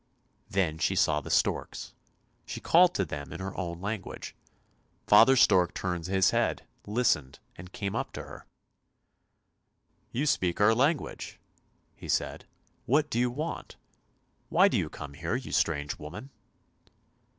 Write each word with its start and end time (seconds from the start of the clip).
Then 0.49 0.79
she 0.79 0.95
saw 0.95 1.21
the 1.21 1.29
storks; 1.29 1.93
she 2.47 2.59
called 2.59 2.95
to 2.95 3.05
them 3.05 3.31
in 3.31 3.39
her 3.39 3.55
own 3.55 3.79
lan 3.81 4.01
guage. 4.01 4.33
Father 5.05 5.35
stork 5.35 5.75
turned 5.75 6.07
his 6.07 6.31
head, 6.31 6.65
listened, 6.87 7.37
and 7.55 7.71
came 7.71 7.95
up 7.95 8.11
to 8.13 8.23
her." 8.23 8.47
You 10.11 10.25
speak 10.25 10.59
our 10.59 10.73
language," 10.73 11.39
he 11.95 12.09
said." 12.09 12.45
What 12.87 13.11
do 13.11 13.19
you 13.19 13.29
want? 13.29 13.75
Why 14.49 14.67
do 14.67 14.75
you 14.75 14.89
come 14.89 15.13
here, 15.13 15.35
you 15.35 15.51
strange 15.51 15.99
woman? 15.99 16.31